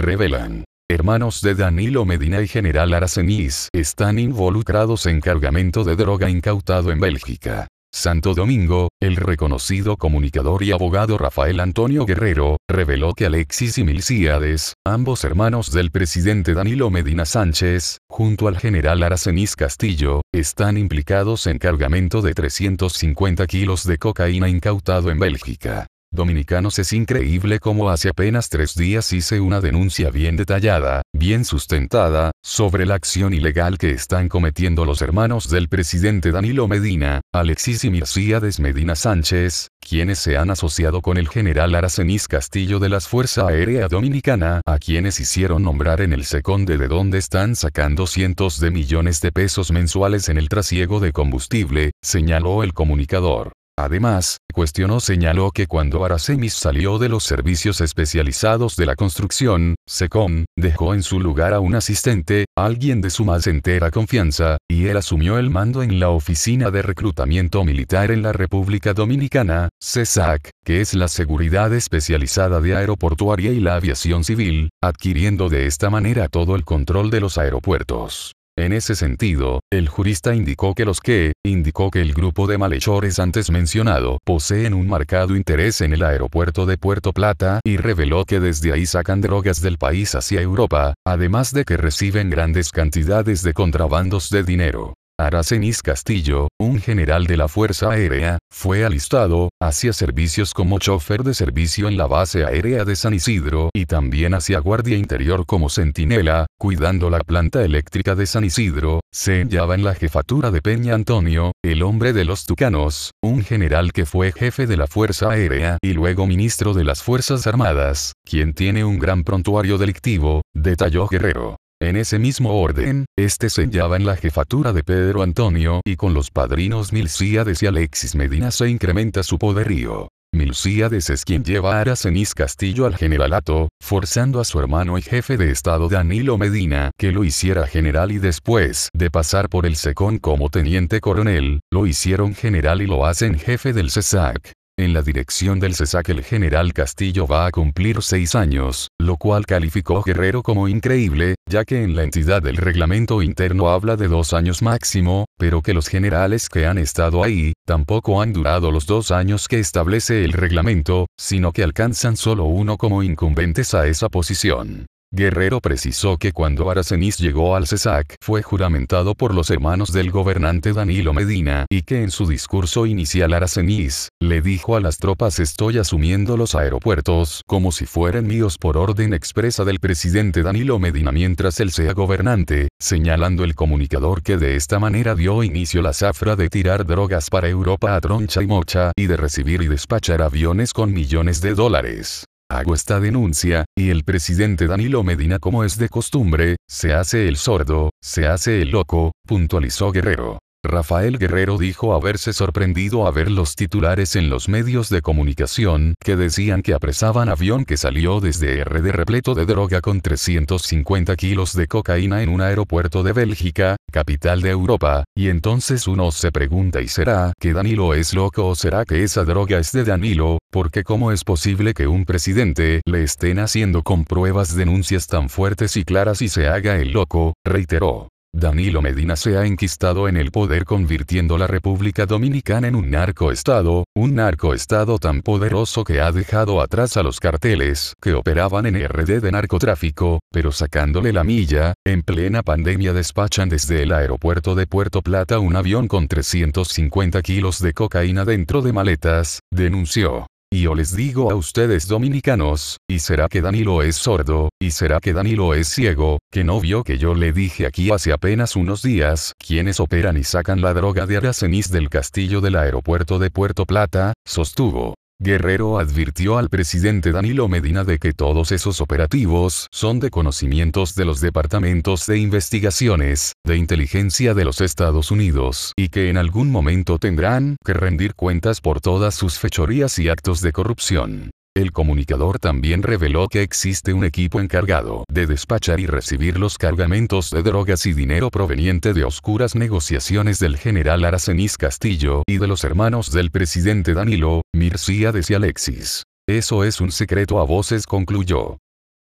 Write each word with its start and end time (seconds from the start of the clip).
revelan. 0.00 0.64
Hermanos 0.90 1.40
de 1.40 1.54
Danilo 1.54 2.04
Medina 2.04 2.40
y 2.42 2.48
General 2.48 2.92
Aracenis 2.92 3.68
están 3.72 4.18
involucrados 4.18 5.06
en 5.06 5.20
cargamento 5.20 5.84
de 5.84 5.94
droga 5.94 6.28
incautado 6.28 6.90
en 6.90 6.98
Bélgica. 6.98 7.68
Santo 7.92 8.34
Domingo, 8.34 8.88
el 9.02 9.16
reconocido 9.16 9.96
comunicador 9.96 10.62
y 10.62 10.70
abogado 10.70 11.18
Rafael 11.18 11.58
Antonio 11.58 12.06
Guerrero, 12.06 12.56
reveló 12.68 13.14
que 13.14 13.26
Alexis 13.26 13.78
y 13.78 13.84
Milcíades, 13.84 14.74
ambos 14.86 15.24
hermanos 15.24 15.72
del 15.72 15.90
presidente 15.90 16.54
Danilo 16.54 16.90
Medina 16.90 17.24
Sánchez, 17.24 17.98
junto 18.08 18.46
al 18.46 18.58
general 18.58 19.02
Aracenis 19.02 19.56
Castillo, 19.56 20.22
están 20.32 20.78
implicados 20.78 21.48
en 21.48 21.58
cargamento 21.58 22.22
de 22.22 22.32
350 22.32 23.46
kilos 23.48 23.84
de 23.84 23.98
cocaína 23.98 24.48
incautado 24.48 25.10
en 25.10 25.18
Bélgica. 25.18 25.86
Dominicanos 26.12 26.76
es 26.80 26.92
increíble 26.92 27.60
como 27.60 27.88
hace 27.88 28.08
apenas 28.08 28.48
tres 28.48 28.74
días 28.74 29.12
hice 29.12 29.38
una 29.38 29.60
denuncia 29.60 30.10
bien 30.10 30.36
detallada, 30.36 31.02
bien 31.12 31.44
sustentada, 31.44 32.32
sobre 32.42 32.84
la 32.84 32.96
acción 32.96 33.32
ilegal 33.32 33.78
que 33.78 33.92
están 33.92 34.28
cometiendo 34.28 34.84
los 34.84 35.02
hermanos 35.02 35.48
del 35.48 35.68
presidente 35.68 36.32
Danilo 36.32 36.66
Medina, 36.66 37.20
Alexis 37.32 37.84
y 37.84 37.90
Mircíades 37.90 38.58
Medina 38.58 38.96
Sánchez, 38.96 39.68
quienes 39.78 40.18
se 40.18 40.36
han 40.36 40.50
asociado 40.50 41.00
con 41.00 41.16
el 41.16 41.28
general 41.28 41.76
Aracenis 41.76 42.26
Castillo 42.26 42.80
de 42.80 42.88
la 42.88 43.00
Fuerza 43.00 43.46
Aérea 43.46 43.86
Dominicana, 43.86 44.62
a 44.66 44.78
quienes 44.78 45.20
hicieron 45.20 45.62
nombrar 45.62 46.00
en 46.00 46.12
el 46.12 46.24
Seconde 46.24 46.76
de 46.76 46.88
donde 46.88 47.18
están 47.18 47.54
sacando 47.54 48.08
cientos 48.08 48.58
de 48.58 48.72
millones 48.72 49.20
de 49.20 49.30
pesos 49.30 49.70
mensuales 49.70 50.28
en 50.28 50.38
el 50.38 50.48
trasiego 50.48 50.98
de 50.98 51.12
combustible, 51.12 51.92
señaló 52.02 52.64
el 52.64 52.72
comunicador. 52.72 53.52
Además, 53.78 54.38
cuestionó 54.52 55.00
señaló 55.00 55.52
que 55.52 55.66
cuando 55.66 56.04
Aracemis 56.04 56.54
salió 56.54 56.98
de 56.98 57.08
los 57.08 57.24
servicios 57.24 57.80
especializados 57.80 58.76
de 58.76 58.86
la 58.86 58.94
construcción, 58.94 59.74
SECOM, 59.88 60.44
dejó 60.56 60.94
en 60.94 61.02
su 61.02 61.20
lugar 61.20 61.54
a 61.54 61.60
un 61.60 61.74
asistente, 61.74 62.44
alguien 62.56 63.00
de 63.00 63.10
su 63.10 63.24
más 63.24 63.46
entera 63.46 63.90
confianza, 63.90 64.58
y 64.68 64.86
él 64.86 64.96
asumió 64.96 65.38
el 65.38 65.50
mando 65.50 65.82
en 65.82 65.98
la 65.98 66.10
Oficina 66.10 66.70
de 66.70 66.82
Reclutamiento 66.82 67.64
Militar 67.64 68.10
en 68.10 68.22
la 68.22 68.32
República 68.32 68.92
Dominicana, 68.92 69.68
CESAC, 69.82 70.50
que 70.64 70.80
es 70.80 70.94
la 70.94 71.08
seguridad 71.08 71.72
especializada 71.72 72.60
de 72.60 72.76
aeroportuaria 72.76 73.52
y 73.52 73.60
la 73.60 73.76
aviación 73.76 74.24
civil, 74.24 74.70
adquiriendo 74.82 75.48
de 75.48 75.66
esta 75.66 75.90
manera 75.90 76.28
todo 76.28 76.54
el 76.56 76.64
control 76.64 77.10
de 77.10 77.20
los 77.20 77.38
aeropuertos. 77.38 78.32
En 78.58 78.72
ese 78.72 78.94
sentido, 78.94 79.60
el 79.72 79.88
jurista 79.88 80.34
indicó 80.34 80.74
que 80.74 80.84
los 80.84 81.00
que, 81.00 81.32
indicó 81.44 81.90
que 81.90 82.00
el 82.00 82.12
grupo 82.12 82.46
de 82.46 82.58
malhechores 82.58 83.18
antes 83.18 83.50
mencionado 83.50 84.18
poseen 84.24 84.74
un 84.74 84.88
marcado 84.88 85.36
interés 85.36 85.80
en 85.80 85.92
el 85.92 86.02
aeropuerto 86.02 86.66
de 86.66 86.76
Puerto 86.76 87.12
Plata 87.12 87.60
y 87.64 87.76
reveló 87.76 88.24
que 88.24 88.40
desde 88.40 88.72
ahí 88.72 88.86
sacan 88.86 89.20
drogas 89.20 89.60
del 89.60 89.78
país 89.78 90.14
hacia 90.14 90.42
Europa, 90.42 90.94
además 91.06 91.52
de 91.52 91.64
que 91.64 91.76
reciben 91.76 92.28
grandes 92.28 92.70
cantidades 92.70 93.42
de 93.42 93.54
contrabandos 93.54 94.30
de 94.30 94.42
dinero. 94.42 94.94
Aracenis 95.26 95.82
Castillo, 95.82 96.48
un 96.58 96.80
general 96.80 97.26
de 97.26 97.36
la 97.36 97.48
Fuerza 97.48 97.90
Aérea, 97.90 98.38
fue 98.50 98.84
alistado, 98.84 99.50
hacia 99.60 99.92
servicios 99.92 100.54
como 100.54 100.78
chofer 100.78 101.22
de 101.22 101.34
servicio 101.34 101.88
en 101.88 101.96
la 101.96 102.06
base 102.06 102.44
aérea 102.44 102.84
de 102.84 102.96
San 102.96 103.14
Isidro 103.14 103.70
y 103.74 103.86
también 103.86 104.34
hacia 104.34 104.58
guardia 104.58 104.96
interior 104.96 105.46
como 105.46 105.68
centinela, 105.68 106.46
cuidando 106.58 107.10
la 107.10 107.20
planta 107.20 107.64
eléctrica 107.64 108.14
de 108.14 108.26
San 108.26 108.44
Isidro, 108.44 109.00
se 109.12 109.42
hallaba 109.42 109.74
en 109.74 109.84
la 109.84 109.94
jefatura 109.94 110.50
de 110.50 110.62
Peña 110.62 110.94
Antonio, 110.94 111.52
el 111.62 111.82
hombre 111.82 112.12
de 112.12 112.24
los 112.24 112.46
Tucanos, 112.46 113.12
un 113.22 113.42
general 113.42 113.92
que 113.92 114.06
fue 114.06 114.32
jefe 114.32 114.66
de 114.66 114.76
la 114.76 114.86
Fuerza 114.86 115.30
Aérea 115.30 115.78
y 115.82 115.92
luego 115.92 116.26
ministro 116.26 116.74
de 116.74 116.84
las 116.84 117.02
Fuerzas 117.02 117.46
Armadas, 117.46 118.12
quien 118.24 118.54
tiene 118.54 118.84
un 118.84 118.98
gran 118.98 119.24
prontuario 119.24 119.78
delictivo, 119.78 120.42
detalló 120.54 121.06
Guerrero. 121.08 121.56
En 121.82 121.96
ese 121.96 122.18
mismo 122.18 122.60
orden, 122.60 123.06
este 123.18 123.48
se 123.48 123.62
hallaba 123.62 123.96
en 123.96 124.04
la 124.04 124.14
jefatura 124.14 124.74
de 124.74 124.84
Pedro 124.84 125.22
Antonio 125.22 125.80
y 125.82 125.96
con 125.96 126.12
los 126.12 126.30
padrinos 126.30 126.92
Milcíades 126.92 127.62
y 127.62 127.66
Alexis 127.66 128.14
Medina 128.14 128.50
se 128.50 128.68
incrementa 128.68 129.22
su 129.22 129.38
poderío. 129.38 130.08
Milcíades 130.30 131.08
es 131.08 131.24
quien 131.24 131.42
lleva 131.42 131.76
a 131.76 131.80
Aracenis 131.80 132.34
Castillo 132.34 132.84
al 132.84 132.96
generalato, 132.96 133.68
forzando 133.82 134.40
a 134.40 134.44
su 134.44 134.60
hermano 134.60 134.98
y 134.98 135.02
jefe 135.02 135.38
de 135.38 135.50
Estado 135.50 135.88
Danilo 135.88 136.36
Medina 136.36 136.90
que 136.98 137.12
lo 137.12 137.24
hiciera 137.24 137.66
general 137.66 138.12
y 138.12 138.18
después 138.18 138.90
de 138.92 139.10
pasar 139.10 139.48
por 139.48 139.64
el 139.64 139.76
SECON 139.76 140.18
como 140.18 140.50
teniente 140.50 141.00
coronel, 141.00 141.60
lo 141.72 141.86
hicieron 141.86 142.34
general 142.34 142.82
y 142.82 142.86
lo 142.88 143.06
hacen 143.06 143.38
jefe 143.38 143.72
del 143.72 143.90
CESAC. 143.90 144.52
En 144.80 144.94
la 144.94 145.02
dirección 145.02 145.60
del 145.60 145.74
CESAC 145.74 146.08
el 146.08 146.24
general 146.24 146.72
Castillo 146.72 147.26
va 147.26 147.44
a 147.44 147.50
cumplir 147.50 148.00
seis 148.00 148.34
años, 148.34 148.88
lo 148.98 149.18
cual 149.18 149.44
calificó 149.44 150.02
Guerrero 150.02 150.42
como 150.42 150.68
increíble, 150.68 151.34
ya 151.50 151.66
que 151.66 151.82
en 151.82 151.94
la 151.94 152.02
entidad 152.02 152.40
del 152.40 152.56
reglamento 152.56 153.20
interno 153.20 153.68
habla 153.68 153.96
de 153.96 154.08
dos 154.08 154.32
años 154.32 154.62
máximo, 154.62 155.26
pero 155.38 155.60
que 155.60 155.74
los 155.74 155.88
generales 155.88 156.48
que 156.48 156.64
han 156.64 156.78
estado 156.78 157.22
ahí, 157.22 157.52
tampoco 157.66 158.22
han 158.22 158.32
durado 158.32 158.70
los 158.70 158.86
dos 158.86 159.10
años 159.10 159.48
que 159.48 159.58
establece 159.58 160.24
el 160.24 160.32
reglamento, 160.32 161.08
sino 161.18 161.52
que 161.52 161.62
alcanzan 161.62 162.16
solo 162.16 162.46
uno 162.46 162.78
como 162.78 163.02
incumbentes 163.02 163.74
a 163.74 163.86
esa 163.86 164.08
posición. 164.08 164.86
Guerrero 165.12 165.60
precisó 165.60 166.18
que 166.18 166.30
cuando 166.30 166.70
Aracenis 166.70 167.18
llegó 167.18 167.56
al 167.56 167.66
CESAC 167.66 168.14
fue 168.20 168.42
juramentado 168.42 169.16
por 169.16 169.34
los 169.34 169.50
hermanos 169.50 169.92
del 169.92 170.12
gobernante 170.12 170.72
Danilo 170.72 171.12
Medina 171.12 171.66
y 171.68 171.82
que 171.82 172.04
en 172.04 172.12
su 172.12 172.28
discurso 172.28 172.86
inicial 172.86 173.32
Aracenis 173.32 174.10
le 174.20 174.40
dijo 174.40 174.76
a 174.76 174.80
las 174.80 174.98
tropas 174.98 175.40
estoy 175.40 175.78
asumiendo 175.78 176.36
los 176.36 176.54
aeropuertos 176.54 177.42
como 177.48 177.72
si 177.72 177.86
fueran 177.86 178.28
míos 178.28 178.56
por 178.56 178.76
orden 178.76 179.12
expresa 179.12 179.64
del 179.64 179.80
presidente 179.80 180.44
Danilo 180.44 180.78
Medina 180.78 181.10
mientras 181.10 181.58
él 181.58 181.72
sea 181.72 181.92
gobernante, 181.92 182.68
señalando 182.78 183.42
el 183.42 183.56
comunicador 183.56 184.22
que 184.22 184.36
de 184.36 184.54
esta 184.54 184.78
manera 184.78 185.16
dio 185.16 185.42
inicio 185.42 185.82
la 185.82 185.92
zafra 185.92 186.36
de 186.36 186.48
tirar 186.48 186.86
drogas 186.86 187.30
para 187.30 187.48
Europa 187.48 187.96
a 187.96 188.00
troncha 188.00 188.44
y 188.44 188.46
mocha 188.46 188.92
y 188.94 189.08
de 189.08 189.16
recibir 189.16 189.60
y 189.62 189.66
despachar 189.66 190.22
aviones 190.22 190.72
con 190.72 190.92
millones 190.92 191.40
de 191.40 191.54
dólares. 191.54 192.29
Hago 192.50 192.74
esta 192.74 192.98
denuncia, 192.98 193.64
y 193.78 193.90
el 193.90 194.02
presidente 194.02 194.66
Danilo 194.66 195.04
Medina 195.04 195.38
como 195.38 195.62
es 195.62 195.78
de 195.78 195.88
costumbre, 195.88 196.56
se 196.68 196.92
hace 196.92 197.28
el 197.28 197.36
sordo, 197.36 197.90
se 198.02 198.26
hace 198.26 198.60
el 198.60 198.70
loco, 198.70 199.12
puntualizó 199.24 199.92
Guerrero. 199.92 200.40
Rafael 200.62 201.18
Guerrero 201.18 201.56
dijo 201.56 201.94
haberse 201.94 202.34
sorprendido 202.34 203.06
a 203.06 203.10
ver 203.10 203.30
los 203.30 203.56
titulares 203.56 204.14
en 204.14 204.28
los 204.28 204.48
medios 204.48 204.90
de 204.90 205.00
comunicación 205.00 205.94
que 205.98 206.16
decían 206.16 206.60
que 206.60 206.74
apresaban 206.74 207.30
avión 207.30 207.64
que 207.64 207.78
salió 207.78 208.20
desde 208.20 208.62
RD 208.62 208.92
repleto 208.92 209.34
de 209.34 209.46
droga 209.46 209.80
con 209.80 210.02
350 210.02 211.16
kilos 211.16 211.54
de 211.54 211.66
cocaína 211.66 212.22
en 212.22 212.28
un 212.28 212.42
aeropuerto 212.42 213.02
de 213.02 213.14
Bélgica, 213.14 213.76
capital 213.90 214.42
de 214.42 214.50
Europa, 214.50 215.04
y 215.16 215.28
entonces 215.28 215.88
uno 215.88 216.12
se 216.12 216.30
pregunta 216.30 216.82
¿y 216.82 216.88
será 216.88 217.32
que 217.40 217.54
Danilo 217.54 217.94
es 217.94 218.12
loco 218.12 218.46
o 218.46 218.54
será 218.54 218.84
que 218.84 219.02
esa 219.02 219.24
droga 219.24 219.58
es 219.58 219.72
de 219.72 219.84
Danilo? 219.84 220.38
Porque 220.52 220.84
cómo 220.84 221.10
es 221.10 221.24
posible 221.24 221.72
que 221.72 221.86
un 221.86 222.04
presidente 222.04 222.82
le 222.84 223.02
estén 223.02 223.38
haciendo 223.38 223.82
con 223.82 224.04
pruebas 224.04 224.54
denuncias 224.54 225.06
tan 225.06 225.30
fuertes 225.30 225.76
y 225.76 225.84
claras 225.84 226.20
y 226.20 226.28
se 226.28 226.48
haga 226.48 226.76
el 226.76 226.92
loco, 226.92 227.32
reiteró. 227.46 228.08
Danilo 228.40 228.80
Medina 228.80 229.16
se 229.16 229.36
ha 229.36 229.44
enquistado 229.44 230.08
en 230.08 230.16
el 230.16 230.30
poder 230.30 230.64
convirtiendo 230.64 231.36
la 231.36 231.46
República 231.46 232.06
Dominicana 232.06 232.68
en 232.68 232.74
un 232.74 232.90
narcoestado, 232.90 233.84
un 233.94 234.14
narcoestado 234.14 234.98
tan 234.98 235.20
poderoso 235.20 235.84
que 235.84 236.00
ha 236.00 236.10
dejado 236.10 236.62
atrás 236.62 236.96
a 236.96 237.02
los 237.02 237.20
carteles 237.20 237.92
que 238.00 238.14
operaban 238.14 238.64
en 238.64 238.82
RD 238.82 239.20
de 239.20 239.30
narcotráfico, 239.30 240.20
pero 240.32 240.52
sacándole 240.52 241.12
la 241.12 241.22
milla, 241.22 241.74
en 241.84 242.02
plena 242.02 242.42
pandemia 242.42 242.94
despachan 242.94 243.50
desde 243.50 243.82
el 243.82 243.92
aeropuerto 243.92 244.54
de 244.54 244.66
Puerto 244.66 245.02
Plata 245.02 245.38
un 245.38 245.54
avión 245.54 245.86
con 245.86 246.08
350 246.08 247.20
kilos 247.20 247.60
de 247.60 247.74
cocaína 247.74 248.24
dentro 248.24 248.62
de 248.62 248.72
maletas, 248.72 249.40
denunció. 249.52 250.26
Y 250.52 250.62
yo 250.62 250.74
les 250.74 250.96
digo 250.96 251.30
a 251.30 251.36
ustedes 251.36 251.86
dominicanos, 251.86 252.78
¿y 252.88 252.98
será 252.98 253.28
que 253.28 253.40
Danilo 253.40 253.82
es 253.82 253.94
sordo? 253.94 254.48
¿Y 254.60 254.72
será 254.72 254.98
que 254.98 255.12
Danilo 255.12 255.54
es 255.54 255.68
ciego? 255.68 256.18
Que 256.32 256.42
no 256.42 256.60
vio 256.60 256.82
que 256.82 256.98
yo 256.98 257.14
le 257.14 257.32
dije 257.32 257.66
aquí 257.66 257.92
hace 257.92 258.12
apenas 258.12 258.56
unos 258.56 258.82
días, 258.82 259.34
quienes 259.38 259.78
operan 259.78 260.16
y 260.16 260.24
sacan 260.24 260.60
la 260.60 260.74
droga 260.74 261.06
de 261.06 261.18
Aracenis 261.18 261.70
del 261.70 261.88
castillo 261.88 262.40
del 262.40 262.56
aeropuerto 262.56 263.20
de 263.20 263.30
Puerto 263.30 263.64
Plata, 263.64 264.12
sostuvo. 264.26 264.99
Guerrero 265.22 265.78
advirtió 265.78 266.38
al 266.38 266.48
presidente 266.48 267.12
Danilo 267.12 267.46
Medina 267.46 267.84
de 267.84 267.98
que 267.98 268.14
todos 268.14 268.52
esos 268.52 268.80
operativos 268.80 269.66
son 269.70 270.00
de 270.00 270.08
conocimientos 270.08 270.94
de 270.94 271.04
los 271.04 271.20
departamentos 271.20 272.06
de 272.06 272.18
investigaciones, 272.18 273.34
de 273.44 273.58
inteligencia 273.58 274.32
de 274.32 274.46
los 274.46 274.62
Estados 274.62 275.10
Unidos, 275.10 275.74
y 275.76 275.90
que 275.90 276.08
en 276.08 276.16
algún 276.16 276.50
momento 276.50 276.98
tendrán 276.98 277.56
que 277.62 277.74
rendir 277.74 278.14
cuentas 278.14 278.62
por 278.62 278.80
todas 278.80 279.14
sus 279.14 279.38
fechorías 279.38 279.98
y 279.98 280.08
actos 280.08 280.40
de 280.40 280.52
corrupción. 280.52 281.30
El 281.56 281.72
comunicador 281.72 282.38
también 282.38 282.84
reveló 282.84 283.26
que 283.26 283.42
existe 283.42 283.92
un 283.92 284.04
equipo 284.04 284.38
encargado 284.40 285.04
de 285.10 285.26
despachar 285.26 285.80
y 285.80 285.86
recibir 285.86 286.38
los 286.38 286.56
cargamentos 286.56 287.30
de 287.30 287.42
drogas 287.42 287.86
y 287.86 287.92
dinero 287.92 288.30
proveniente 288.30 288.92
de 288.92 289.02
oscuras 289.02 289.56
negociaciones 289.56 290.38
del 290.38 290.56
general 290.56 291.04
Aracenis 291.04 291.56
Castillo 291.56 292.22
y 292.28 292.38
de 292.38 292.46
los 292.46 292.62
hermanos 292.62 293.10
del 293.10 293.32
presidente 293.32 293.94
Danilo, 293.94 294.42
Mircía 294.54 295.12
y 295.28 295.34
Alexis. 295.34 296.04
Eso 296.28 296.62
es 296.62 296.80
un 296.80 296.92
secreto 296.92 297.40
a 297.40 297.44
voces 297.44 297.84
concluyó. 297.84 298.58